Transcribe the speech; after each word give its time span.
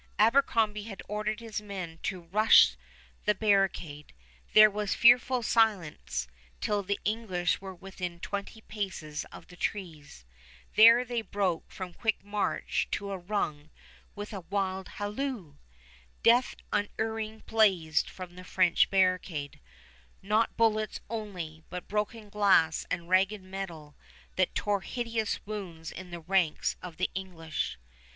Abercrombie 0.17 0.85
had 0.85 1.03
ordered 1.07 1.41
his 1.41 1.61
men 1.61 1.99
to 2.01 2.21
rush 2.23 2.75
the 3.25 3.35
barricade. 3.35 4.13
There 4.53 4.67
was 4.71 4.95
fearful 4.95 5.43
silence 5.43 6.27
till 6.59 6.81
the 6.81 6.99
English 7.05 7.61
were 7.61 7.75
within 7.75 8.19
twenty 8.19 8.61
paces 8.61 9.25
of 9.25 9.45
the 9.45 9.55
trees. 9.55 10.25
There 10.73 11.05
they 11.05 11.21
broke 11.21 11.71
from 11.71 11.93
quick 11.93 12.23
march 12.25 12.87
to 12.93 13.11
a 13.11 13.17
run 13.19 13.69
with 14.15 14.33
a 14.33 14.41
wild 14.41 14.87
halloo! 14.97 15.57
Death 16.23 16.55
unerring 16.73 17.43
blazed 17.45 18.09
from 18.09 18.35
the 18.35 18.43
French 18.43 18.89
barricade, 18.89 19.59
not 20.23 20.57
bullets 20.57 20.99
only, 21.11 21.63
but 21.69 21.87
broken 21.87 22.27
glass 22.29 22.87
and 22.89 23.07
ragged 23.07 23.43
metal 23.43 23.95
that 24.35 24.55
tore 24.55 24.81
hideous 24.81 25.45
wounds 25.45 25.91
in 25.91 26.09
the 26.09 26.21
ranks 26.21 26.75
of 26.81 26.97
the 26.97 27.11
English. 27.13 27.77